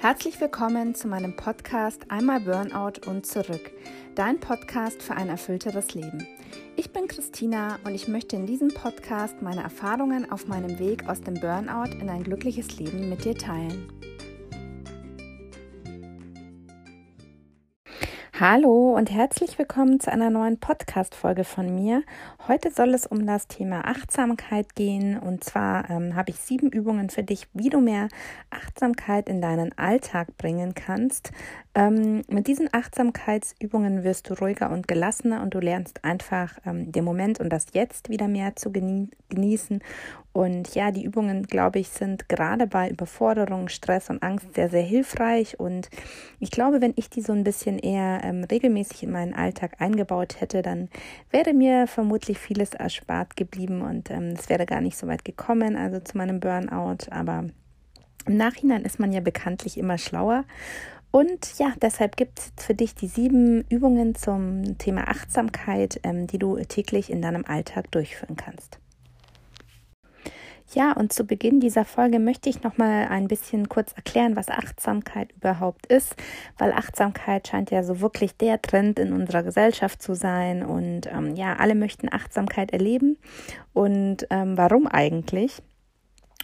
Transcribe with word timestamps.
Herzlich 0.00 0.40
willkommen 0.40 0.94
zu 0.94 1.08
meinem 1.08 1.36
Podcast 1.36 2.06
Einmal 2.08 2.40
Burnout 2.40 3.06
und 3.06 3.26
zurück, 3.26 3.70
dein 4.14 4.40
Podcast 4.40 5.02
für 5.02 5.14
ein 5.14 5.28
erfüllteres 5.28 5.92
Leben. 5.92 6.26
Ich 6.74 6.90
bin 6.90 7.06
Christina 7.06 7.78
und 7.84 7.94
ich 7.94 8.08
möchte 8.08 8.34
in 8.34 8.46
diesem 8.46 8.68
Podcast 8.68 9.42
meine 9.42 9.62
Erfahrungen 9.62 10.32
auf 10.32 10.46
meinem 10.46 10.78
Weg 10.78 11.06
aus 11.06 11.20
dem 11.20 11.34
Burnout 11.34 11.92
in 12.00 12.08
ein 12.08 12.24
glückliches 12.24 12.78
Leben 12.78 13.10
mit 13.10 13.26
dir 13.26 13.34
teilen. 13.34 13.92
Hallo 18.40 18.94
und 18.96 19.10
herzlich 19.10 19.58
willkommen 19.58 20.00
zu 20.00 20.10
einer 20.10 20.30
neuen 20.30 20.58
Podcast-Folge 20.58 21.44
von 21.44 21.74
mir. 21.74 22.02
Heute 22.48 22.70
soll 22.70 22.94
es 22.94 23.06
um 23.06 23.26
das 23.26 23.48
Thema 23.48 23.84
Achtsamkeit 23.84 24.74
gehen 24.74 25.18
und 25.18 25.44
zwar 25.44 25.90
ähm, 25.90 26.16
habe 26.16 26.30
ich 26.30 26.36
sieben 26.36 26.72
Übungen 26.72 27.10
für 27.10 27.22
dich, 27.22 27.48
wie 27.52 27.68
du 27.68 27.82
mehr 27.82 28.08
Achtsamkeit 28.48 29.28
in 29.28 29.42
deinen 29.42 29.76
Alltag 29.76 30.38
bringen 30.38 30.74
kannst. 30.74 31.32
Ähm, 31.74 32.22
mit 32.28 32.48
diesen 32.48 32.68
Achtsamkeitsübungen 32.72 34.02
wirst 34.02 34.28
du 34.28 34.34
ruhiger 34.34 34.70
und 34.70 34.88
gelassener 34.88 35.40
und 35.42 35.54
du 35.54 35.60
lernst 35.60 36.04
einfach 36.04 36.58
ähm, 36.66 36.90
den 36.90 37.04
Moment 37.04 37.38
und 37.38 37.48
das 37.50 37.66
Jetzt 37.72 38.08
wieder 38.08 38.26
mehr 38.26 38.56
zu 38.56 38.72
genießen 38.72 39.80
und 40.32 40.76
ja, 40.76 40.92
die 40.92 41.04
Übungen, 41.04 41.42
glaube 41.42 41.80
ich, 41.80 41.88
sind 41.88 42.28
gerade 42.28 42.68
bei 42.68 42.88
Überforderung, 42.88 43.68
Stress 43.68 44.10
und 44.10 44.22
Angst 44.22 44.54
sehr, 44.54 44.70
sehr 44.70 44.82
hilfreich. 44.82 45.58
Und 45.58 45.90
ich 46.38 46.52
glaube, 46.52 46.80
wenn 46.80 46.92
ich 46.94 47.10
die 47.10 47.20
so 47.20 47.32
ein 47.32 47.42
bisschen 47.42 47.78
eher 47.80 48.20
ähm, 48.22 48.44
regelmäßig 48.44 49.02
in 49.02 49.10
meinen 49.10 49.34
Alltag 49.34 49.80
eingebaut 49.80 50.40
hätte, 50.40 50.62
dann 50.62 50.88
wäre 51.30 51.52
mir 51.52 51.88
vermutlich 51.88 52.38
vieles 52.38 52.74
erspart 52.74 53.36
geblieben 53.36 53.82
und 53.82 54.10
ähm, 54.10 54.34
es 54.38 54.48
wäre 54.48 54.66
gar 54.66 54.80
nicht 54.80 54.96
so 54.96 55.08
weit 55.08 55.24
gekommen, 55.24 55.76
also 55.76 55.98
zu 55.98 56.16
meinem 56.16 56.38
Burnout. 56.38 57.10
Aber 57.10 57.46
im 58.26 58.36
Nachhinein 58.36 58.84
ist 58.84 59.00
man 59.00 59.12
ja 59.12 59.20
bekanntlich 59.20 59.78
immer 59.78 59.98
schlauer. 59.98 60.44
Und 61.10 61.58
ja, 61.58 61.72
deshalb 61.82 62.16
gibt 62.16 62.38
es 62.38 62.52
für 62.64 62.74
dich 62.74 62.94
die 62.94 63.08
sieben 63.08 63.64
Übungen 63.68 64.14
zum 64.14 64.78
Thema 64.78 65.08
Achtsamkeit, 65.08 66.00
ähm, 66.04 66.26
die 66.26 66.38
du 66.38 66.56
täglich 66.64 67.10
in 67.10 67.20
deinem 67.20 67.44
Alltag 67.44 67.90
durchführen 67.90 68.36
kannst. 68.36 68.78
Ja, 70.72 70.92
und 70.92 71.12
zu 71.12 71.24
Beginn 71.24 71.58
dieser 71.58 71.84
Folge 71.84 72.20
möchte 72.20 72.48
ich 72.48 72.62
noch 72.62 72.78
mal 72.78 73.08
ein 73.08 73.26
bisschen 73.26 73.68
kurz 73.68 73.92
erklären, 73.92 74.36
was 74.36 74.48
Achtsamkeit 74.48 75.32
überhaupt 75.32 75.86
ist, 75.86 76.14
weil 76.58 76.72
Achtsamkeit 76.72 77.48
scheint 77.48 77.72
ja 77.72 77.82
so 77.82 78.00
wirklich 78.00 78.36
der 78.36 78.62
Trend 78.62 79.00
in 79.00 79.12
unserer 79.12 79.42
Gesellschaft 79.42 80.00
zu 80.00 80.14
sein 80.14 80.64
und 80.64 81.08
ähm, 81.08 81.34
ja, 81.34 81.56
alle 81.56 81.74
möchten 81.74 82.08
Achtsamkeit 82.12 82.70
erleben 82.70 83.18
und 83.72 84.28
ähm, 84.30 84.56
warum 84.56 84.86
eigentlich? 84.86 85.60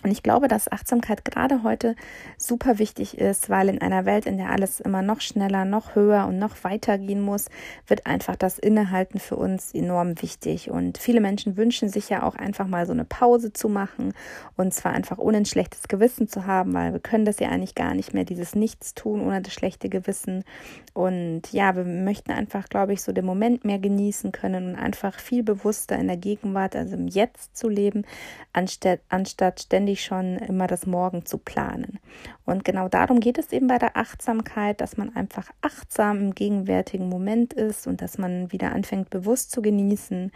Und 0.03 0.11
ich 0.11 0.23
glaube, 0.23 0.47
dass 0.47 0.71
Achtsamkeit 0.71 1.25
gerade 1.25 1.63
heute 1.63 1.97
super 2.37 2.79
wichtig 2.79 3.19
ist, 3.19 3.49
weil 3.49 3.69
in 3.69 3.81
einer 3.81 4.05
Welt, 4.05 4.27
in 4.27 4.37
der 4.37 4.51
alles 4.51 4.79
immer 4.79 5.03
noch 5.03 5.21
schneller, 5.21 5.65
noch 5.65 5.95
höher 5.95 6.27
und 6.27 6.39
noch 6.39 6.63
weiter 6.65 6.99
gehen 6.99 7.21
muss, 7.21 7.47
wird 7.87 8.07
einfach 8.07 8.37
das 8.37 8.59
Innehalten 8.59 9.19
für 9.19 9.37
uns 9.37 9.73
enorm 9.73 10.21
wichtig. 10.21 10.71
Und 10.71 10.99
viele 10.99 11.21
Menschen 11.21 11.57
wünschen 11.57 11.89
sich 11.89 12.09
ja 12.11 12.23
auch 12.23 12.37
einfach 12.37 12.67
mal 12.67 12.87
so 12.87 12.93
eine 12.93 13.05
Pause 13.05 13.53
zu 13.53 13.69
machen 13.69 14.13
und 14.57 14.75
zwar 14.75 14.93
einfach 14.93 15.19
ohne 15.19 15.39
ein 15.39 15.47
schlechtes 15.47 15.89
Gewissen 15.89 16.29
zu 16.29 16.47
haben, 16.47 16.75
weil 16.75 16.93
wir 16.93 17.01
können 17.01 17.25
das 17.25 17.41
ja 17.41 17.49
eigentlich 17.49 17.75
gar 17.75 17.95
nicht 17.95 18.13
mehr, 18.13 18.25
dieses 18.25 18.55
Nichts 18.55 18.95
tun 18.95 19.23
ohne 19.23 19.41
das 19.43 19.55
schlechte 19.55 19.89
Gewissen. 19.89 20.45
Und 20.93 21.53
ja, 21.53 21.75
wir 21.75 21.85
möchten 21.85 22.33
einfach, 22.33 22.69
glaube 22.69 22.93
ich, 22.93 23.03
so 23.03 23.13
den 23.13 23.27
Moment 23.27 23.65
mehr 23.65 23.79
genießen 23.79 24.33
können 24.33 24.71
und 24.71 24.77
einfach 24.77 25.19
viel 25.19 25.43
bewusster 25.43 25.97
in 25.99 26.07
der 26.07 26.17
Gegenwart, 26.17 26.77
also 26.77 26.95
im 26.95 27.09
Jetzt 27.09 27.57
zu 27.57 27.69
leben, 27.69 28.05
anstatt, 28.53 29.01
anstatt 29.09 29.61
ständig 29.61 29.86
ständig 29.87 30.05
schon 30.05 30.37
immer 30.39 30.67
das 30.67 30.85
Morgen 30.85 31.25
zu 31.25 31.39
planen. 31.39 32.01
Und 32.45 32.65
genau 32.65 32.89
darum 32.89 33.21
geht 33.21 33.39
es 33.39 33.53
eben 33.53 33.69
bei 33.69 33.79
der 33.79 33.97
Achtsamkeit, 33.97 34.81
dass 34.81 34.97
man 34.97 35.15
einfach 35.15 35.51
achtsam 35.61 36.19
im 36.19 36.35
gegenwärtigen 36.35 37.09
Moment 37.09 37.53
ist 37.53 37.87
und 37.87 38.03
dass 38.03 38.19
man 38.19 38.51
wieder 38.51 38.73
anfängt, 38.73 39.11
bewusst 39.11 39.53
zu 39.53 39.63
genießen, 39.63 40.33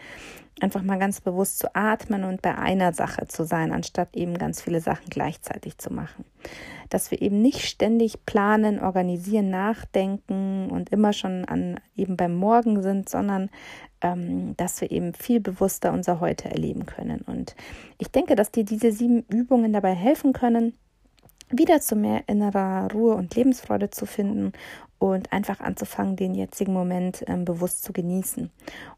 einfach 0.61 0.83
mal 0.83 0.99
ganz 0.99 1.21
bewusst 1.21 1.59
zu 1.59 1.75
atmen 1.75 2.25
und 2.25 2.43
bei 2.43 2.57
einer 2.57 2.93
Sache 2.93 3.27
zu 3.27 3.45
sein, 3.45 3.73
anstatt 3.73 4.17
eben 4.17 4.39
ganz 4.39 4.63
viele 4.63 4.81
Sachen 4.81 5.07
gleichzeitig 5.11 5.79
zu 5.79 5.93
machen. 5.93 6.25
Dass 6.89 7.11
wir 7.11 7.23
eben 7.23 7.41
nicht 7.41 7.65
ständig 7.65 8.25
planen, 8.27 8.81
organisieren, 8.81 9.51
nachdenken 9.51 10.71
und 10.71 10.91
immer 10.91 11.13
schon 11.13 11.45
an 11.45 11.81
eben 11.97 12.17
beim 12.17 12.35
Morgen 12.35 12.83
sind, 12.83 13.09
sondern 13.09 13.51
ähm, 14.01 14.57
dass 14.57 14.81
wir 14.81 14.91
eben 14.91 15.15
viel 15.15 15.41
bewusster 15.41 15.93
unser 15.93 16.21
Heute 16.21 16.51
erleben 16.51 16.87
können. 16.87 17.21
Und 17.23 17.55
ich 17.99 18.11
denke, 18.11 18.35
dass 18.35 18.51
dir 18.51 18.65
diese 18.65 18.93
sieben 18.93 19.25
Übungen 19.29 19.73
dabei 19.73 19.95
helfen 19.95 20.33
können, 20.33 20.75
wieder 21.51 21.81
zu 21.81 21.97
mehr 21.97 22.23
innerer 22.29 22.89
Ruhe 22.93 23.15
und 23.15 23.35
Lebensfreude 23.35 23.91
zu 23.91 24.07
finden 24.07 24.53
und 25.01 25.33
einfach 25.33 25.61
anzufangen, 25.61 26.15
den 26.15 26.35
jetzigen 26.35 26.75
Moment 26.75 27.25
ähm, 27.27 27.45
bewusst 27.45 27.83
zu 27.83 27.93
genießen. 27.93 28.51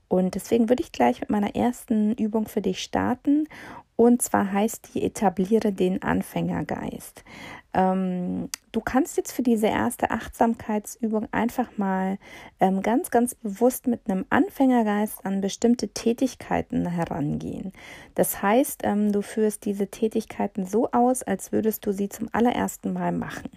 Und 0.09 0.35
deswegen 0.35 0.69
würde 0.69 0.83
ich 0.83 0.93
gleich 0.93 1.21
mit 1.21 1.31
meiner 1.31 1.55
ersten 1.55 2.13
Übung 2.15 2.47
für 2.47 2.61
dich 2.61 2.83
starten. 2.83 3.47
Und 3.95 4.21
zwar 4.21 4.53
heißt 4.53 4.95
die 4.95 5.05
Etabliere 5.05 5.73
den 5.73 6.03
Anfängergeist. 6.03 7.25
Ähm, 7.73 8.49
du 8.73 8.81
kannst 8.81 9.17
jetzt 9.17 9.31
für 9.31 9.43
diese 9.45 9.69
erste 9.69 10.11
Achtsamkeitsübung 10.11 11.29
einfach 11.31 11.79
mal 11.79 12.19
ähm, 12.59 12.83
ganz, 12.83 13.13
ganz 13.13 13.37
bewusst 13.37 13.87
mit 13.87 14.11
einem 14.11 14.27
Anfängergeist 14.29 15.25
an 15.25 15.41
bestimmte 15.41 15.89
Tätigkeiten 15.89 16.85
herangehen. 16.85 17.73
Das 18.17 18.43
heißt, 18.43 18.81
ähm, 18.83 19.13
du 19.13 19.23
führst 19.23 19.65
diese 19.67 19.87
Tätigkeiten 19.87 20.67
so 20.67 20.91
aus, 20.91 21.23
als 21.23 21.53
würdest 21.53 21.87
du 21.87 21.93
sie 21.93 22.09
zum 22.09 22.29
allerersten 22.33 22.93
Mal 22.93 23.13
machen. 23.13 23.51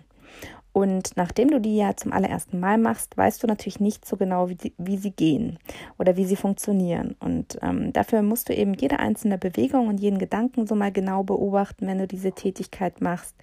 Und 0.76 1.16
nachdem 1.16 1.52
du 1.52 1.62
die 1.62 1.78
ja 1.78 1.96
zum 1.96 2.12
allerersten 2.12 2.60
Mal 2.60 2.78
machst, 2.78 3.16
weißt 3.16 3.42
du 3.42 3.48
natürlich 3.48 3.80
nicht 3.80 4.04
so 4.06 4.18
genau, 4.18 4.50
wie, 4.50 4.56
die, 4.56 4.74
wie 4.78 4.98
sie 4.98 5.12
gehen 5.12 5.58
oder 5.98 6.18
wie 6.18 6.26
sie 6.26 6.36
funktionieren. 6.36 7.16
Und 7.22 7.58
ähm, 7.62 7.94
dafür 7.94 8.22
musst 8.22 8.50
du 8.50 8.54
eben 8.54 8.74
jede 8.74 9.00
einzelne 9.00 9.38
Bewegung 9.38 9.88
und 9.88 10.02
jeden 10.02 10.20
Gedanken 10.20 10.68
so 10.68 10.76
mal 10.76 10.92
genau 10.92 11.24
beobachten, 11.24 11.88
wenn 11.88 12.00
du 12.00 12.08
diese 12.08 12.34
Tätigkeit 12.34 13.00
machst. 13.00 13.38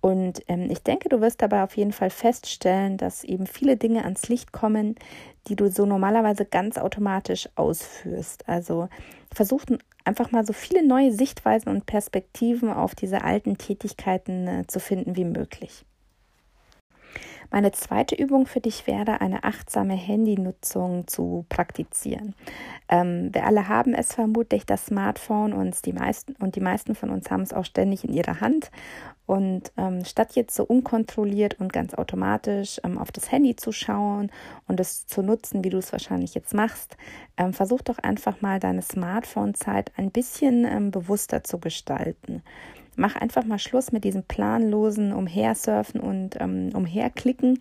Und 0.00 0.40
ähm, 0.48 0.70
ich 0.70 0.82
denke, 0.82 1.10
du 1.10 1.20
wirst 1.20 1.42
dabei 1.42 1.62
auf 1.62 1.76
jeden 1.76 1.92
Fall 1.92 2.08
feststellen, 2.08 2.96
dass 2.96 3.22
eben 3.22 3.46
viele 3.46 3.76
Dinge 3.76 4.04
ans 4.04 4.30
Licht 4.30 4.52
kommen, 4.52 4.94
die 5.48 5.56
du 5.56 5.70
so 5.70 5.84
normalerweise 5.84 6.46
ganz 6.46 6.78
automatisch 6.78 7.50
ausführst. 7.54 8.48
Also 8.48 8.88
versuch 9.34 9.64
einfach 10.06 10.32
mal 10.32 10.46
so 10.46 10.54
viele 10.54 10.82
neue 10.86 11.12
Sichtweisen 11.12 11.68
und 11.68 11.84
Perspektiven 11.84 12.72
auf 12.72 12.94
diese 12.94 13.24
alten 13.24 13.58
Tätigkeiten 13.58 14.48
äh, 14.48 14.66
zu 14.66 14.80
finden 14.80 15.16
wie 15.16 15.26
möglich. 15.26 15.84
Meine 17.50 17.72
zweite 17.72 18.14
Übung 18.14 18.46
für 18.46 18.60
dich 18.60 18.86
wäre, 18.86 19.20
eine 19.20 19.44
achtsame 19.44 19.94
Handynutzung 19.94 21.06
zu 21.06 21.44
praktizieren. 21.50 22.34
Ähm, 22.88 23.28
wir 23.32 23.44
alle 23.44 23.68
haben 23.68 23.92
es 23.92 24.14
vermutlich, 24.14 24.64
das 24.64 24.86
Smartphone 24.86 25.52
und 25.52 25.84
die 25.84 25.92
meisten, 25.92 26.34
und 26.40 26.56
die 26.56 26.60
meisten 26.60 26.94
von 26.94 27.10
uns 27.10 27.30
haben 27.30 27.42
es 27.42 27.52
auch 27.52 27.66
ständig 27.66 28.04
in 28.04 28.14
ihrer 28.14 28.40
Hand. 28.40 28.70
Und 29.26 29.70
ähm, 29.76 30.04
statt 30.04 30.34
jetzt 30.34 30.54
so 30.54 30.64
unkontrolliert 30.64 31.60
und 31.60 31.72
ganz 31.72 31.94
automatisch 31.94 32.80
ähm, 32.84 32.98
auf 32.98 33.12
das 33.12 33.30
Handy 33.30 33.54
zu 33.54 33.70
schauen 33.70 34.30
und 34.66 34.80
es 34.80 35.06
zu 35.06 35.22
nutzen, 35.22 35.62
wie 35.62 35.70
du 35.70 35.78
es 35.78 35.92
wahrscheinlich 35.92 36.34
jetzt 36.34 36.54
machst, 36.54 36.96
ähm, 37.36 37.52
versuch 37.52 37.82
doch 37.82 37.98
einfach 37.98 38.40
mal 38.40 38.60
deine 38.60 38.82
Smartphone-Zeit 38.82 39.92
ein 39.96 40.10
bisschen 40.10 40.64
ähm, 40.64 40.90
bewusster 40.90 41.44
zu 41.44 41.58
gestalten 41.58 42.42
mach 42.96 43.16
einfach 43.16 43.44
mal 43.44 43.58
Schluss 43.58 43.92
mit 43.92 44.04
diesem 44.04 44.22
planlosen 44.22 45.12
Umhersurfen 45.12 46.00
und 46.00 46.40
ähm, 46.40 46.70
Umherklicken, 46.74 47.58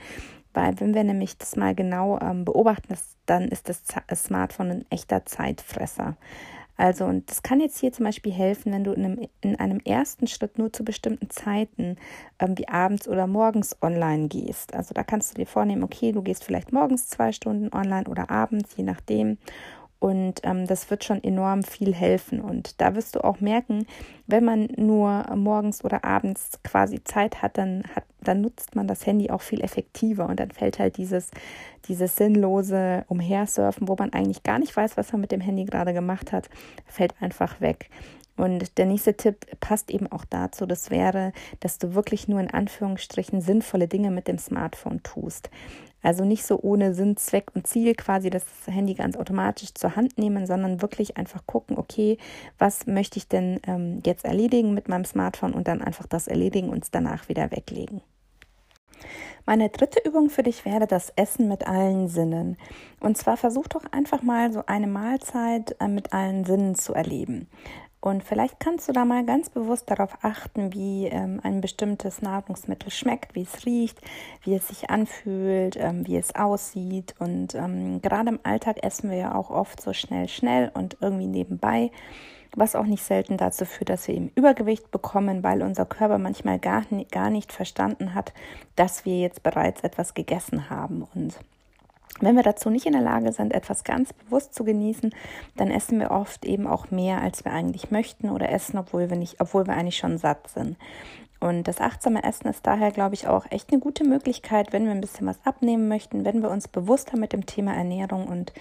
weil 0.53 0.79
wenn 0.79 0.93
wir 0.93 1.03
nämlich 1.03 1.37
das 1.37 1.55
mal 1.55 1.75
genau 1.75 2.19
ähm, 2.19 2.45
beobachten, 2.45 2.93
dann 3.25 3.47
ist 3.47 3.69
das 3.69 3.83
Smartphone 4.15 4.71
ein 4.71 4.85
echter 4.89 5.25
Zeitfresser. 5.25 6.17
Also, 6.81 7.05
und 7.05 7.29
das 7.29 7.43
kann 7.43 7.59
jetzt 7.59 7.77
hier 7.77 7.91
zum 7.91 8.05
Beispiel 8.05 8.31
helfen, 8.31 8.73
wenn 8.73 8.83
du 8.83 8.91
in 8.91 9.05
einem, 9.05 9.27
in 9.41 9.59
einem 9.59 9.79
ersten 9.85 10.25
Schritt 10.25 10.57
nur 10.57 10.73
zu 10.73 10.83
bestimmten 10.83 11.29
Zeiten, 11.29 11.97
ähm, 12.39 12.57
wie 12.57 12.67
abends 12.67 13.07
oder 13.07 13.27
morgens 13.27 13.77
online 13.83 14.29
gehst. 14.29 14.73
Also 14.73 14.95
da 14.95 15.03
kannst 15.03 15.31
du 15.31 15.35
dir 15.35 15.45
vornehmen, 15.45 15.83
okay, 15.83 16.11
du 16.11 16.23
gehst 16.23 16.43
vielleicht 16.43 16.71
morgens 16.73 17.07
zwei 17.07 17.33
Stunden 17.33 17.71
online 17.71 18.09
oder 18.09 18.31
abends, 18.31 18.75
je 18.77 18.83
nachdem. 18.83 19.37
Und 20.01 20.41
ähm, 20.41 20.65
das 20.65 20.89
wird 20.89 21.03
schon 21.03 21.23
enorm 21.23 21.61
viel 21.61 21.93
helfen. 21.93 22.41
Und 22.41 22.81
da 22.81 22.95
wirst 22.95 23.15
du 23.15 23.23
auch 23.23 23.39
merken, 23.39 23.85
wenn 24.25 24.43
man 24.43 24.67
nur 24.75 25.27
morgens 25.35 25.85
oder 25.85 26.03
abends 26.03 26.57
quasi 26.63 27.03
Zeit 27.03 27.43
hat, 27.43 27.59
dann 27.59 27.83
hat, 27.95 28.05
dann 28.19 28.41
nutzt 28.41 28.75
man 28.75 28.87
das 28.87 29.05
Handy 29.05 29.29
auch 29.29 29.41
viel 29.41 29.61
effektiver. 29.61 30.27
Und 30.27 30.39
dann 30.39 30.49
fällt 30.49 30.79
halt 30.79 30.97
dieses, 30.97 31.29
dieses 31.87 32.15
sinnlose 32.15 33.05
Umhersurfen, 33.09 33.87
wo 33.87 33.95
man 33.95 34.11
eigentlich 34.11 34.41
gar 34.41 34.57
nicht 34.57 34.75
weiß, 34.75 34.97
was 34.97 35.11
man 35.11 35.21
mit 35.21 35.31
dem 35.31 35.39
Handy 35.39 35.65
gerade 35.65 35.93
gemacht 35.93 36.31
hat, 36.31 36.49
fällt 36.87 37.13
einfach 37.21 37.61
weg. 37.61 37.91
Und 38.37 38.79
der 38.79 38.87
nächste 38.87 39.15
Tipp 39.15 39.45
passt 39.59 39.91
eben 39.91 40.11
auch 40.11 40.25
dazu. 40.25 40.65
Das 40.65 40.89
wäre, 40.89 41.31
dass 41.59 41.77
du 41.77 41.93
wirklich 41.93 42.27
nur 42.27 42.39
in 42.39 42.49
Anführungsstrichen 42.49 43.39
sinnvolle 43.39 43.87
Dinge 43.87 44.09
mit 44.09 44.27
dem 44.27 44.39
Smartphone 44.39 45.03
tust. 45.03 45.51
Also 46.01 46.25
nicht 46.25 46.43
so 46.45 46.59
ohne 46.61 46.93
Sinn, 46.93 47.17
Zweck 47.17 47.51
und 47.53 47.67
Ziel 47.67 47.95
quasi 47.95 48.29
das 48.29 48.43
Handy 48.65 48.93
ganz 48.93 49.17
automatisch 49.17 49.73
zur 49.73 49.95
Hand 49.95 50.17
nehmen, 50.17 50.47
sondern 50.47 50.81
wirklich 50.81 51.17
einfach 51.17 51.45
gucken, 51.45 51.77
okay, 51.77 52.17
was 52.57 52.87
möchte 52.87 53.17
ich 53.17 53.27
denn 53.27 53.59
ähm, 53.67 54.01
jetzt 54.05 54.25
erledigen 54.25 54.73
mit 54.73 54.87
meinem 54.87 55.05
Smartphone 55.05 55.53
und 55.53 55.67
dann 55.67 55.81
einfach 55.81 56.07
das 56.07 56.27
erledigen 56.27 56.69
und 56.69 56.83
es 56.83 56.91
danach 56.91 57.29
wieder 57.29 57.51
weglegen. 57.51 58.01
Meine 59.45 59.69
dritte 59.69 59.99
Übung 60.07 60.29
für 60.29 60.43
dich 60.43 60.65
wäre 60.65 60.85
das 60.85 61.11
Essen 61.15 61.47
mit 61.47 61.67
allen 61.67 62.07
Sinnen. 62.07 62.57
Und 62.99 63.17
zwar 63.17 63.37
versuch 63.37 63.67
doch 63.67 63.83
einfach 63.91 64.21
mal 64.21 64.53
so 64.53 64.63
eine 64.67 64.87
Mahlzeit 64.87 65.75
äh, 65.79 65.87
mit 65.87 66.13
allen 66.13 66.45
Sinnen 66.45 66.75
zu 66.75 66.93
erleben. 66.93 67.47
Und 68.01 68.23
vielleicht 68.23 68.59
kannst 68.59 68.89
du 68.89 68.93
da 68.93 69.05
mal 69.05 69.23
ganz 69.23 69.51
bewusst 69.51 69.89
darauf 69.91 70.17
achten, 70.23 70.73
wie 70.73 71.05
ähm, 71.05 71.39
ein 71.43 71.61
bestimmtes 71.61 72.23
Nahrungsmittel 72.23 72.89
schmeckt, 72.89 73.35
wie 73.35 73.43
es 73.43 73.63
riecht, 73.63 74.01
wie 74.43 74.55
es 74.55 74.67
sich 74.67 74.89
anfühlt, 74.89 75.77
ähm, 75.77 76.07
wie 76.07 76.17
es 76.17 76.33
aussieht. 76.33 77.13
Und 77.19 77.53
ähm, 77.53 78.01
gerade 78.01 78.29
im 78.29 78.39
Alltag 78.41 78.83
essen 78.83 79.11
wir 79.11 79.17
ja 79.17 79.35
auch 79.35 79.51
oft 79.51 79.79
so 79.79 79.93
schnell, 79.93 80.27
schnell 80.27 80.71
und 80.73 80.97
irgendwie 80.99 81.27
nebenbei, 81.27 81.91
was 82.55 82.75
auch 82.75 82.85
nicht 82.85 83.03
selten 83.03 83.37
dazu 83.37 83.65
führt, 83.65 83.89
dass 83.89 84.07
wir 84.07 84.15
eben 84.15 84.31
Übergewicht 84.33 84.89
bekommen, 84.89 85.43
weil 85.43 85.61
unser 85.61 85.85
Körper 85.85 86.17
manchmal 86.17 86.57
gar, 86.57 86.83
gar 87.11 87.29
nicht 87.29 87.53
verstanden 87.53 88.15
hat, 88.15 88.33
dass 88.75 89.05
wir 89.05 89.19
jetzt 89.19 89.43
bereits 89.43 89.81
etwas 89.83 90.15
gegessen 90.15 90.71
haben. 90.71 91.07
Und 91.13 91.37
wenn 92.21 92.35
wir 92.35 92.43
dazu 92.43 92.69
nicht 92.69 92.85
in 92.85 92.93
der 92.93 93.01
Lage 93.01 93.31
sind, 93.31 93.53
etwas 93.53 93.83
ganz 93.83 94.13
bewusst 94.13 94.53
zu 94.53 94.63
genießen, 94.63 95.13
dann 95.57 95.71
essen 95.71 95.99
wir 95.99 96.11
oft 96.11 96.45
eben 96.45 96.67
auch 96.67 96.91
mehr, 96.91 97.21
als 97.21 97.45
wir 97.45 97.51
eigentlich 97.51 97.91
möchten 97.91 98.29
oder 98.29 98.49
essen, 98.49 98.77
obwohl 98.77 99.09
wir 99.09 99.17
nicht, 99.17 99.41
obwohl 99.41 99.67
wir 99.67 99.73
eigentlich 99.73 99.97
schon 99.97 100.17
satt 100.17 100.49
sind. 100.49 100.77
Und 101.41 101.67
das 101.67 101.81
achtsame 101.81 102.23
Essen 102.23 102.47
ist 102.49 102.67
daher, 102.67 102.91
glaube 102.91 103.15
ich, 103.15 103.27
auch 103.27 103.47
echt 103.49 103.71
eine 103.71 103.81
gute 103.81 104.03
Möglichkeit, 104.03 104.71
wenn 104.71 104.85
wir 104.85 104.91
ein 104.91 105.01
bisschen 105.01 105.25
was 105.25 105.43
abnehmen 105.43 105.87
möchten, 105.87 106.23
wenn 106.23 106.43
wir 106.43 106.51
uns 106.51 106.67
bewusster 106.67 107.17
mit 107.17 107.33
dem 107.33 107.47
Thema 107.47 107.73
Ernährung 107.73 108.27
und 108.27 108.53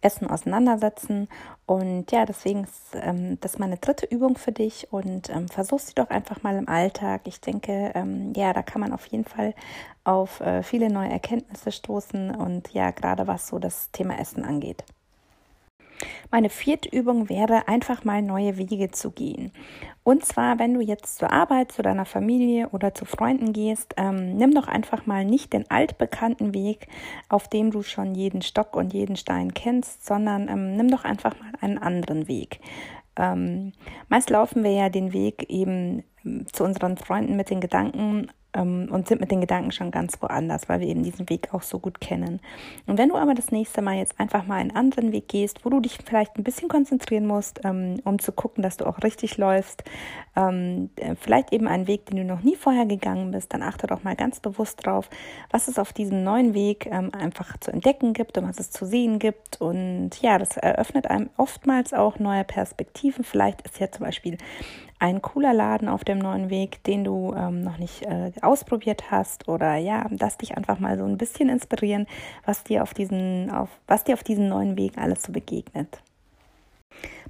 Essen 0.00 0.28
auseinandersetzen. 0.28 1.28
Und 1.64 2.10
ja, 2.10 2.26
deswegen 2.26 2.64
ist 2.64 2.96
ähm, 2.96 3.38
das 3.40 3.60
meine 3.60 3.76
dritte 3.76 4.06
Übung 4.06 4.36
für 4.36 4.50
dich 4.50 4.88
und 4.92 5.30
ähm, 5.30 5.48
versuch 5.48 5.78
sie 5.78 5.94
doch 5.94 6.10
einfach 6.10 6.42
mal 6.42 6.56
im 6.56 6.68
Alltag. 6.68 7.22
Ich 7.26 7.40
denke, 7.40 7.92
ähm, 7.94 8.32
ja, 8.34 8.52
da 8.52 8.62
kann 8.62 8.80
man 8.80 8.92
auf 8.92 9.06
jeden 9.06 9.24
Fall 9.24 9.54
auf 10.02 10.40
äh, 10.40 10.64
viele 10.64 10.90
neue 10.90 11.10
Erkenntnisse 11.10 11.70
stoßen 11.70 12.34
und 12.34 12.74
ja, 12.74 12.90
gerade 12.90 13.28
was 13.28 13.46
so 13.46 13.60
das 13.60 13.92
Thema 13.92 14.18
Essen 14.18 14.44
angeht. 14.44 14.84
Meine 16.34 16.50
vierte 16.50 16.88
Übung 16.88 17.28
wäre 17.28 17.68
einfach 17.68 18.02
mal 18.02 18.20
neue 18.20 18.58
Wege 18.58 18.90
zu 18.90 19.12
gehen. 19.12 19.52
Und 20.02 20.26
zwar, 20.26 20.58
wenn 20.58 20.74
du 20.74 20.80
jetzt 20.80 21.18
zur 21.18 21.30
Arbeit, 21.30 21.70
zu 21.70 21.80
deiner 21.80 22.06
Familie 22.06 22.70
oder 22.70 22.92
zu 22.92 23.04
Freunden 23.04 23.52
gehst, 23.52 23.94
ähm, 23.98 24.36
nimm 24.36 24.52
doch 24.52 24.66
einfach 24.66 25.06
mal 25.06 25.24
nicht 25.24 25.52
den 25.52 25.70
altbekannten 25.70 26.52
Weg, 26.52 26.88
auf 27.28 27.46
dem 27.46 27.70
du 27.70 27.82
schon 27.82 28.16
jeden 28.16 28.42
Stock 28.42 28.74
und 28.74 28.92
jeden 28.92 29.14
Stein 29.14 29.54
kennst, 29.54 30.04
sondern 30.04 30.48
ähm, 30.48 30.74
nimm 30.76 30.90
doch 30.90 31.04
einfach 31.04 31.38
mal 31.38 31.52
einen 31.60 31.78
anderen 31.78 32.26
Weg. 32.26 32.58
Ähm, 33.14 33.70
meist 34.08 34.28
laufen 34.28 34.64
wir 34.64 34.72
ja 34.72 34.88
den 34.88 35.12
Weg 35.12 35.48
eben 35.48 36.02
ähm, 36.24 36.46
zu 36.52 36.64
unseren 36.64 36.96
Freunden 36.96 37.36
mit 37.36 37.48
den 37.48 37.60
Gedanken, 37.60 38.26
ähm, 38.54 38.88
und 38.90 39.08
sind 39.08 39.20
mit 39.20 39.30
den 39.30 39.40
Gedanken 39.40 39.72
schon 39.72 39.90
ganz 39.90 40.20
woanders, 40.20 40.68
weil 40.68 40.80
wir 40.80 40.86
eben 40.86 41.02
diesen 41.02 41.28
Weg 41.28 41.52
auch 41.52 41.62
so 41.62 41.78
gut 41.78 42.00
kennen. 42.00 42.40
Und 42.86 42.98
wenn 42.98 43.08
du 43.08 43.16
aber 43.16 43.34
das 43.34 43.50
nächste 43.50 43.82
Mal 43.82 43.96
jetzt 43.96 44.18
einfach 44.18 44.46
mal 44.46 44.56
einen 44.56 44.70
anderen 44.70 45.12
Weg 45.12 45.28
gehst, 45.28 45.64
wo 45.64 45.70
du 45.70 45.80
dich 45.80 45.98
vielleicht 46.04 46.36
ein 46.36 46.44
bisschen 46.44 46.68
konzentrieren 46.68 47.26
musst, 47.26 47.60
ähm, 47.64 48.00
um 48.04 48.18
zu 48.18 48.32
gucken, 48.32 48.62
dass 48.62 48.76
du 48.76 48.86
auch 48.86 49.02
richtig 49.02 49.36
läufst, 49.36 49.84
ähm, 50.36 50.90
äh, 50.96 51.14
vielleicht 51.16 51.52
eben 51.52 51.68
einen 51.68 51.86
Weg, 51.86 52.06
den 52.06 52.16
du 52.16 52.24
noch 52.24 52.42
nie 52.42 52.56
vorher 52.56 52.86
gegangen 52.86 53.30
bist, 53.30 53.52
dann 53.52 53.62
achte 53.62 53.86
doch 53.86 54.02
mal 54.02 54.16
ganz 54.16 54.40
bewusst 54.40 54.84
drauf, 54.84 55.08
was 55.50 55.68
es 55.68 55.78
auf 55.78 55.92
diesem 55.92 56.24
neuen 56.24 56.54
Weg 56.54 56.86
ähm, 56.86 57.10
einfach 57.12 57.56
zu 57.58 57.72
entdecken 57.72 58.12
gibt 58.12 58.38
und 58.38 58.48
was 58.48 58.58
es 58.58 58.70
zu 58.70 58.86
sehen 58.86 59.18
gibt. 59.18 59.60
Und 59.60 60.10
ja, 60.20 60.38
das 60.38 60.56
eröffnet 60.56 61.08
einem 61.08 61.30
oftmals 61.36 61.92
auch 61.92 62.18
neue 62.18 62.44
Perspektiven. 62.44 63.24
Vielleicht 63.24 63.62
ist 63.62 63.78
ja 63.78 63.90
zum 63.90 64.04
Beispiel 64.04 64.38
ein 64.98 65.22
cooler 65.22 65.52
Laden 65.52 65.88
auf 65.88 66.04
dem 66.04 66.18
neuen 66.18 66.50
Weg, 66.50 66.82
den 66.84 67.04
du 67.04 67.34
ähm, 67.36 67.62
noch 67.62 67.78
nicht 67.78 68.02
äh, 68.02 68.32
ausprobiert 68.40 69.10
hast 69.10 69.48
oder 69.48 69.76
ja, 69.76 70.06
lass 70.18 70.38
dich 70.38 70.56
einfach 70.56 70.78
mal 70.78 70.96
so 70.96 71.04
ein 71.04 71.18
bisschen 71.18 71.48
inspirieren, 71.48 72.06
was 72.46 72.64
dir 72.64 72.82
auf 72.82 72.94
diesen, 72.94 73.50
auf, 73.50 73.68
was 73.86 74.04
dir 74.04 74.14
auf 74.14 74.22
diesem 74.22 74.48
neuen 74.48 74.76
Weg 74.76 74.96
alles 74.96 75.22
so 75.22 75.32
begegnet. 75.32 75.98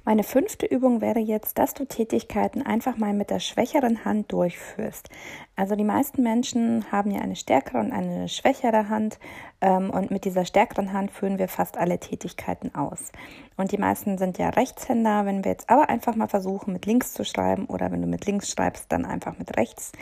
Meine 0.07 0.21
fünfte 0.21 0.67
Übung 0.67 1.01
wäre 1.01 1.17
jetzt, 1.17 1.57
dass 1.57 1.73
du 1.73 1.83
Tätigkeiten 1.83 2.61
einfach 2.61 2.95
mal 2.95 3.11
mit 3.11 3.31
der 3.31 3.39
schwächeren 3.39 4.05
Hand 4.05 4.31
durchführst. 4.31 5.09
Also 5.55 5.75
die 5.75 5.83
meisten 5.83 6.21
Menschen 6.21 6.91
haben 6.91 7.09
ja 7.09 7.21
eine 7.21 7.35
stärkere 7.35 7.79
und 7.79 7.91
eine 7.91 8.29
schwächere 8.29 8.87
Hand 8.87 9.17
ähm, 9.61 9.89
und 9.89 10.11
mit 10.11 10.25
dieser 10.25 10.45
stärkeren 10.45 10.93
Hand 10.93 11.09
führen 11.09 11.39
wir 11.39 11.47
fast 11.47 11.77
alle 11.77 11.99
Tätigkeiten 11.99 12.75
aus. 12.75 13.11
Und 13.57 13.71
die 13.71 13.77
meisten 13.77 14.17
sind 14.17 14.37
ja 14.37 14.49
Rechtshänder. 14.49 15.25
Wenn 15.25 15.43
wir 15.43 15.51
jetzt 15.51 15.69
aber 15.69 15.89
einfach 15.89 16.15
mal 16.15 16.27
versuchen, 16.27 16.73
mit 16.73 16.85
links 16.85 17.13
zu 17.13 17.23
schreiben 17.23 17.65
oder 17.65 17.91
wenn 17.91 18.01
du 18.01 18.07
mit 18.07 18.25
links 18.25 18.51
schreibst, 18.51 18.91
dann 18.91 19.05
einfach 19.05 19.39
mit 19.39 19.57
rechts, 19.57 19.93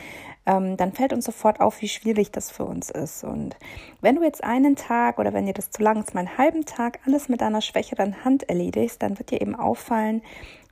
ähm, 0.45 0.75
dann 0.75 0.91
fällt 0.91 1.13
uns 1.13 1.25
sofort 1.25 1.61
auf, 1.61 1.81
wie 1.81 1.87
schwierig 1.87 2.31
das 2.31 2.49
für 2.49 2.65
uns 2.65 2.89
ist. 2.89 3.23
Und 3.23 3.55
wenn 4.01 4.15
du 4.15 4.23
jetzt 4.23 4.43
einen 4.43 4.75
Tag 4.75 5.19
oder 5.19 5.33
wenn 5.33 5.45
dir 5.45 5.53
das 5.53 5.69
zu 5.69 5.83
lang 5.83 6.01
ist, 6.01 6.15
mal 6.15 6.21
einen 6.21 6.37
halben 6.37 6.65
Tag 6.65 6.99
alles 7.05 7.29
mit 7.29 7.41
deiner 7.41 7.61
schwächeren 7.61 8.25
Hand 8.25 8.49
erledigst, 8.49 9.03
dann 9.03 9.19
wird 9.19 9.29
dir 9.29 9.41
eben 9.41 9.55
auffallen, 9.55 9.92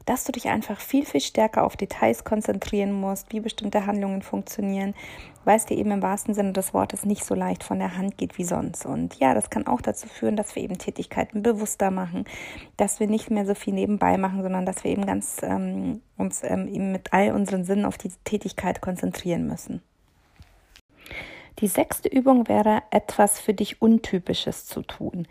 dass 0.06 0.24
du 0.24 0.32
dich 0.32 0.50
einfach 0.50 0.80
viel, 0.80 1.06
viel 1.06 1.22
stärker 1.22 1.64
auf 1.64 1.78
Details 1.78 2.24
konzentrieren 2.24 2.92
musst, 2.92 3.32
wie 3.32 3.40
bestimmte 3.40 3.86
Handlungen 3.86 4.22
funktionieren, 4.22 4.96
weil 5.46 5.58
es 5.58 5.66
dir 5.66 5.78
eben 5.78 5.92
im 5.92 6.02
wahrsten 6.02 6.34
Sinne 6.34 6.54
des 6.54 6.74
Wortes 6.74 7.06
nicht 7.06 7.26
so 7.26 7.36
leicht 7.36 7.64
von 7.64 7.80
der 7.80 7.98
Hand 7.98 8.18
geht 8.18 8.38
wie 8.38 8.44
sonst. 8.44 8.86
Und 8.86 9.16
ja, 9.20 9.34
das 9.34 9.50
kann 9.50 9.68
auch 9.68 9.82
dazu 9.82 10.08
führen, 10.08 10.36
dass 10.36 10.56
wir 10.56 10.64
eben 10.64 10.78
Tätigkeiten 10.78 11.44
bewusster 11.44 11.92
machen, 11.92 12.26
dass 12.78 13.00
wir 13.00 13.08
nicht 13.08 13.32
mehr 13.32 13.46
so 13.46 13.56
viel 13.56 13.74
nebenbei 13.74 14.18
machen, 14.18 14.42
sondern 14.42 14.66
dass 14.66 14.84
wir 14.84 14.92
eben 14.92 15.06
ganz 15.06 15.38
ähm, 15.44 16.02
uns 16.18 16.42
ähm, 16.44 16.68
eben 16.68 16.92
mit 16.92 17.14
all 17.14 17.32
unseren 17.32 17.64
Sinnen 17.64 17.86
auf 17.86 17.98
die 17.98 18.12
Tätigkeit 18.24 18.82
konzentrieren 18.82 19.48
müssen. 19.48 19.82
Die 21.59 21.68
sechste 21.68 22.09
Übung 22.09 22.48
wäre, 22.48 22.81
etwas 22.92 23.39
für 23.39 23.53
dich 23.53 23.81
Untypisches 23.81 24.65
zu 24.65 24.81
tun. 24.81 25.27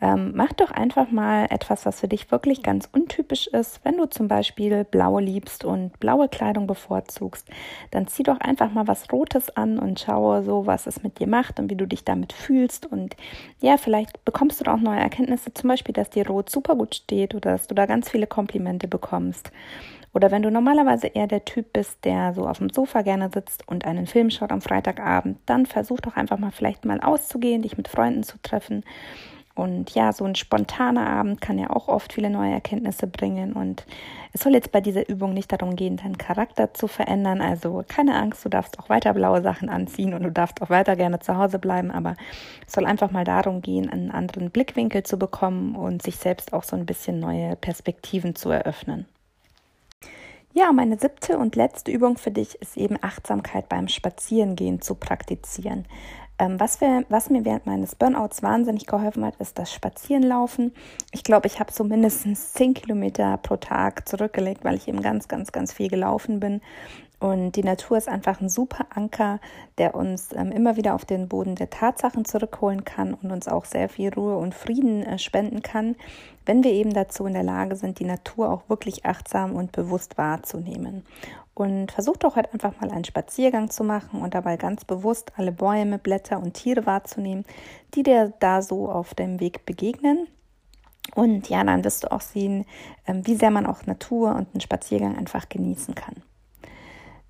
Ähm, 0.00 0.32
mach 0.34 0.52
doch 0.52 0.70
einfach 0.70 1.10
mal 1.10 1.46
etwas, 1.50 1.86
was 1.86 2.00
für 2.00 2.08
dich 2.08 2.30
wirklich 2.30 2.62
ganz 2.62 2.88
untypisch 2.92 3.46
ist. 3.46 3.80
Wenn 3.84 3.96
du 3.96 4.06
zum 4.06 4.28
Beispiel 4.28 4.84
Blau 4.84 5.18
liebst 5.18 5.64
und 5.64 5.98
blaue 5.98 6.28
Kleidung 6.28 6.66
bevorzugst, 6.66 7.48
dann 7.90 8.06
zieh 8.06 8.22
doch 8.22 8.38
einfach 8.40 8.70
mal 8.72 8.86
was 8.86 9.12
Rotes 9.12 9.56
an 9.56 9.78
und 9.78 10.00
schaue 10.00 10.42
so, 10.42 10.66
was 10.66 10.86
es 10.86 11.02
mit 11.02 11.20
dir 11.20 11.26
macht 11.26 11.58
und 11.58 11.70
wie 11.70 11.76
du 11.76 11.86
dich 11.86 12.04
damit 12.04 12.32
fühlst. 12.32 12.86
Und 12.86 13.16
ja, 13.60 13.76
vielleicht 13.76 14.24
bekommst 14.24 14.60
du 14.60 14.70
auch 14.70 14.80
neue 14.80 15.00
Erkenntnisse, 15.00 15.54
zum 15.54 15.68
Beispiel, 15.68 15.94
dass 15.94 16.10
dir 16.10 16.26
Rot 16.26 16.50
super 16.50 16.76
gut 16.76 16.94
steht 16.94 17.34
oder 17.34 17.52
dass 17.52 17.66
du 17.66 17.74
da 17.74 17.86
ganz 17.86 18.10
viele 18.10 18.26
Komplimente 18.26 18.88
bekommst. 18.88 19.52
Oder 20.14 20.30
wenn 20.30 20.42
du 20.42 20.50
normalerweise 20.50 21.08
eher 21.08 21.26
der 21.26 21.44
Typ 21.44 21.72
bist, 21.72 22.04
der 22.04 22.34
so 22.34 22.46
auf 22.46 22.58
dem 22.58 22.70
Sofa 22.70 23.02
gerne 23.02 23.30
sitzt 23.34 23.66
und 23.66 23.84
einen 23.84 24.06
Film 24.06 24.30
schaut 24.30 24.52
am 24.52 24.60
Freitagabend, 24.60 25.38
dann 25.44 25.66
versuch 25.74 26.00
doch 26.00 26.16
einfach 26.16 26.38
mal 26.38 26.52
vielleicht 26.52 26.84
mal 26.84 27.00
auszugehen, 27.00 27.62
dich 27.62 27.76
mit 27.76 27.88
Freunden 27.88 28.22
zu 28.22 28.38
treffen. 28.42 28.84
Und 29.56 29.94
ja, 29.94 30.12
so 30.12 30.24
ein 30.24 30.34
spontaner 30.34 31.06
Abend 31.06 31.40
kann 31.40 31.58
ja 31.58 31.70
auch 31.70 31.86
oft 31.86 32.12
viele 32.12 32.30
neue 32.30 32.52
Erkenntnisse 32.52 33.06
bringen. 33.06 33.52
Und 33.52 33.86
es 34.32 34.40
soll 34.42 34.52
jetzt 34.52 34.72
bei 34.72 34.80
dieser 34.80 35.08
Übung 35.08 35.32
nicht 35.32 35.52
darum 35.52 35.76
gehen, 35.76 35.96
deinen 35.96 36.18
Charakter 36.18 36.74
zu 36.74 36.88
verändern. 36.88 37.40
Also 37.40 37.84
keine 37.86 38.16
Angst, 38.16 38.44
du 38.44 38.48
darfst 38.48 38.78
auch 38.80 38.88
weiter 38.88 39.14
blaue 39.14 39.42
Sachen 39.42 39.68
anziehen 39.68 40.14
und 40.14 40.24
du 40.24 40.32
darfst 40.32 40.60
auch 40.60 40.70
weiter 40.70 40.96
gerne 40.96 41.20
zu 41.20 41.36
Hause 41.36 41.60
bleiben. 41.60 41.92
Aber 41.92 42.16
es 42.66 42.72
soll 42.72 42.86
einfach 42.86 43.12
mal 43.12 43.24
darum 43.24 43.62
gehen, 43.62 43.88
einen 43.88 44.10
anderen 44.10 44.50
Blickwinkel 44.50 45.04
zu 45.04 45.18
bekommen 45.18 45.76
und 45.76 46.02
sich 46.02 46.16
selbst 46.16 46.52
auch 46.52 46.64
so 46.64 46.74
ein 46.74 46.86
bisschen 46.86 47.20
neue 47.20 47.54
Perspektiven 47.54 48.34
zu 48.34 48.50
eröffnen. 48.50 49.06
Ja, 50.56 50.72
meine 50.72 50.96
siebte 50.96 51.36
und 51.36 51.56
letzte 51.56 51.90
Übung 51.90 52.16
für 52.16 52.30
dich 52.30 52.54
ist 52.62 52.76
eben 52.76 52.96
Achtsamkeit 53.00 53.68
beim 53.68 53.88
Spazierengehen 53.88 54.80
zu 54.80 54.94
praktizieren. 54.94 55.84
Ähm, 56.38 56.60
was, 56.60 56.80
wir, 56.80 57.04
was, 57.08 57.28
mir 57.28 57.44
während 57.44 57.66
meines 57.66 57.96
Burnouts 57.96 58.40
wahnsinnig 58.40 58.86
geholfen 58.86 59.24
hat, 59.24 59.34
ist 59.40 59.58
das 59.58 59.72
Spazierenlaufen. 59.72 60.72
Ich 61.10 61.24
glaube, 61.24 61.48
ich 61.48 61.58
habe 61.58 61.72
so 61.72 61.82
mindestens 61.82 62.52
zehn 62.52 62.72
Kilometer 62.72 63.36
pro 63.38 63.56
Tag 63.56 64.08
zurückgelegt, 64.08 64.64
weil 64.64 64.76
ich 64.76 64.86
eben 64.86 65.02
ganz, 65.02 65.26
ganz, 65.26 65.50
ganz 65.50 65.72
viel 65.72 65.88
gelaufen 65.88 66.38
bin. 66.38 66.60
Und 67.20 67.52
die 67.52 67.62
Natur 67.62 67.96
ist 67.96 68.08
einfach 68.08 68.40
ein 68.40 68.48
super 68.48 68.86
Anker, 68.90 69.40
der 69.78 69.94
uns 69.94 70.32
ähm, 70.32 70.52
immer 70.52 70.76
wieder 70.76 70.94
auf 70.94 71.04
den 71.04 71.28
Boden 71.28 71.54
der 71.54 71.70
Tatsachen 71.70 72.24
zurückholen 72.24 72.84
kann 72.84 73.14
und 73.14 73.30
uns 73.30 73.48
auch 73.48 73.64
sehr 73.64 73.88
viel 73.88 74.12
Ruhe 74.12 74.36
und 74.36 74.54
Frieden 74.54 75.02
äh, 75.02 75.18
spenden 75.18 75.62
kann, 75.62 75.96
wenn 76.44 76.64
wir 76.64 76.72
eben 76.72 76.92
dazu 76.92 77.24
in 77.26 77.32
der 77.32 77.42
Lage 77.42 77.76
sind, 77.76 77.98
die 77.98 78.04
Natur 78.04 78.50
auch 78.50 78.68
wirklich 78.68 79.06
achtsam 79.06 79.54
und 79.54 79.72
bewusst 79.72 80.18
wahrzunehmen. 80.18 81.04
Und 81.54 81.92
versuch 81.92 82.16
doch 82.16 82.34
heute 82.34 82.52
einfach 82.52 82.80
mal 82.80 82.90
einen 82.90 83.04
Spaziergang 83.04 83.70
zu 83.70 83.84
machen 83.84 84.20
und 84.20 84.34
dabei 84.34 84.56
ganz 84.56 84.84
bewusst 84.84 85.32
alle 85.36 85.52
Bäume, 85.52 85.98
Blätter 85.98 86.40
und 86.40 86.54
Tiere 86.54 86.84
wahrzunehmen, 86.84 87.44
die 87.94 88.02
dir 88.02 88.32
da 88.40 88.60
so 88.60 88.90
auf 88.90 89.14
dem 89.14 89.38
Weg 89.38 89.64
begegnen. 89.64 90.26
Und 91.14 91.48
ja, 91.48 91.62
dann 91.62 91.84
wirst 91.84 92.04
du 92.04 92.10
auch 92.10 92.20
sehen, 92.20 92.66
ähm, 93.06 93.24
wie 93.24 93.36
sehr 93.36 93.50
man 93.50 93.66
auch 93.66 93.86
Natur 93.86 94.30
und 94.30 94.48
einen 94.52 94.60
Spaziergang 94.60 95.16
einfach 95.16 95.48
genießen 95.48 95.94
kann. 95.94 96.16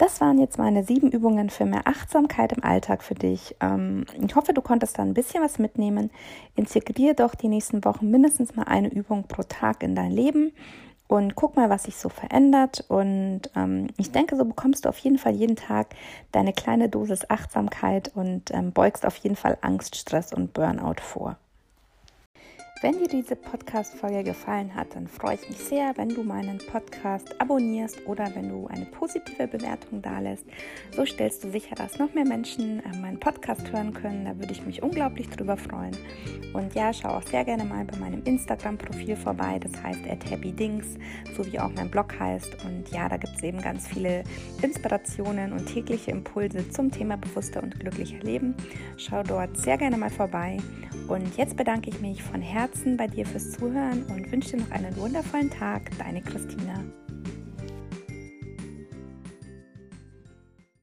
Das 0.04 0.20
waren 0.20 0.38
jetzt 0.38 0.58
meine 0.58 0.84
sieben 0.84 1.10
Übungen 1.10 1.48
für 1.48 1.64
mehr 1.64 1.86
Achtsamkeit 1.88 2.52
im 2.52 2.62
Alltag 2.62 3.02
für 3.02 3.14
dich. 3.14 3.56
Ähm, 3.60 4.04
ich 4.22 4.36
hoffe, 4.36 4.52
du 4.52 4.60
konntest 4.60 4.98
da 4.98 5.02
ein 5.02 5.14
bisschen 5.14 5.42
was 5.42 5.58
mitnehmen. 5.58 6.10
Integriere 6.56 7.14
doch 7.14 7.34
die 7.34 7.48
nächsten 7.48 7.82
Wochen 7.86 8.10
mindestens 8.10 8.54
mal 8.54 8.64
eine 8.64 8.88
Übung 8.88 9.22
pro 9.26 9.44
Tag 9.44 9.82
in 9.82 9.94
dein 9.94 10.10
Leben. 10.10 10.52
und 11.08 11.36
guck 11.36 11.56
mal, 11.56 11.70
was 11.70 11.84
sich 11.84 11.96
so 11.96 12.10
verändert. 12.10 12.84
Und 12.88 13.42
ähm, 13.56 13.86
ich 13.96 14.12
denke, 14.12 14.36
so 14.36 14.44
bekommst 14.44 14.84
du 14.84 14.90
auf 14.90 14.98
jeden 14.98 15.16
Fall 15.16 15.32
jeden 15.32 15.56
Tag 15.56 15.94
deine 16.32 16.52
kleine 16.52 16.90
Dosis 16.90 17.30
Achtsamkeit 17.30 18.10
und 18.14 18.50
ähm, 18.52 18.72
beugst 18.72 19.06
auf 19.06 19.16
jeden 19.16 19.36
Fall 19.36 19.56
Angst, 19.62 19.96
Stress 19.96 20.34
und 20.34 20.52
Burnout 20.52 21.00
vor. 21.00 21.38
Wenn 22.84 22.98
dir 22.98 23.08
diese 23.08 23.34
Podcast-Folge 23.34 24.22
gefallen 24.24 24.74
hat, 24.74 24.94
dann 24.94 25.08
freue 25.08 25.36
ich 25.36 25.48
mich 25.48 25.56
sehr, 25.56 25.96
wenn 25.96 26.10
du 26.10 26.22
meinen 26.22 26.58
Podcast 26.58 27.34
abonnierst 27.40 28.06
oder 28.06 28.30
wenn 28.34 28.50
du 28.50 28.66
eine 28.66 28.84
positive 28.84 29.48
Bewertung 29.48 30.02
dalässt. 30.02 30.44
So 30.94 31.06
stellst 31.06 31.42
du 31.42 31.50
sicher, 31.50 31.74
dass 31.76 31.98
noch 31.98 32.12
mehr 32.12 32.26
Menschen 32.26 32.84
äh, 32.84 32.94
meinen 32.98 33.18
Podcast 33.18 33.72
hören 33.72 33.94
können. 33.94 34.26
Da 34.26 34.38
würde 34.38 34.52
ich 34.52 34.66
mich 34.66 34.82
unglaublich 34.82 35.30
drüber 35.30 35.56
freuen. 35.56 35.96
Und 36.52 36.74
ja, 36.74 36.92
schau 36.92 37.08
auch 37.08 37.22
sehr 37.22 37.46
gerne 37.46 37.64
mal 37.64 37.86
bei 37.86 37.96
meinem 37.96 38.22
Instagram-Profil 38.22 39.16
vorbei. 39.16 39.58
Das 39.58 39.82
heißt 39.82 40.04
happydings, 40.30 40.98
so 41.34 41.50
wie 41.50 41.58
auch 41.58 41.70
mein 41.74 41.90
Blog 41.90 42.20
heißt. 42.20 42.66
Und 42.66 42.90
ja, 42.90 43.08
da 43.08 43.16
gibt 43.16 43.34
es 43.34 43.42
eben 43.42 43.62
ganz 43.62 43.88
viele 43.88 44.24
Inspirationen 44.60 45.54
und 45.54 45.64
tägliche 45.64 46.10
Impulse 46.10 46.68
zum 46.68 46.90
Thema 46.90 47.16
bewusster 47.16 47.62
und 47.62 47.80
glücklicher 47.80 48.18
Leben. 48.18 48.54
Schau 48.98 49.22
dort 49.22 49.56
sehr 49.56 49.78
gerne 49.78 49.96
mal 49.96 50.10
vorbei. 50.10 50.58
Und 51.08 51.36
jetzt 51.36 51.56
bedanke 51.56 51.90
ich 51.90 52.00
mich 52.00 52.22
von 52.22 52.40
Herzen 52.40 52.96
bei 52.96 53.06
dir 53.06 53.26
fürs 53.26 53.52
Zuhören 53.52 54.04
und 54.04 54.30
wünsche 54.32 54.56
dir 54.56 54.62
noch 54.62 54.70
einen 54.70 54.96
wundervollen 54.96 55.50
Tag. 55.50 55.90
Deine 55.98 56.22
Christina. 56.22 56.82